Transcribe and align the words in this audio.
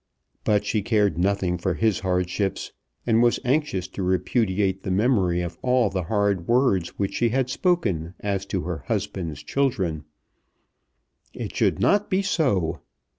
But 0.43 0.65
she 0.65 0.81
cared 0.81 1.19
nothing 1.19 1.59
for 1.59 1.75
his 1.75 1.99
hardships, 1.99 2.73
and 3.05 3.21
was 3.21 3.39
anxious 3.45 3.87
to 3.89 4.01
repudiate 4.01 4.81
the 4.81 4.89
memory 4.89 5.41
of 5.41 5.59
all 5.61 5.91
the 5.91 6.05
hard 6.05 6.47
words 6.47 6.97
which 6.97 7.13
she 7.13 7.29
had 7.29 7.51
spoken 7.51 8.15
as 8.19 8.43
to 8.47 8.63
her 8.63 8.79
husband's 8.87 9.43
children. 9.43 10.05
It 11.35 11.55
should 11.55 11.77
not 11.77 12.09
be 12.09 12.23
so! 12.23 12.79